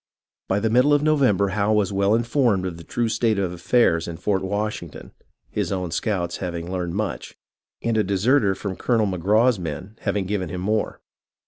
[0.47, 4.07] By the middle of November Howe was well informed of the true state of affairs
[4.07, 5.11] in Fort Washington,
[5.51, 7.37] his own scouts having learned much,
[7.83, 11.01] and a deserter from Colonel Magraw's men having given him more.